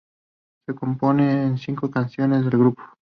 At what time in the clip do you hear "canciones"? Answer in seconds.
1.91-2.41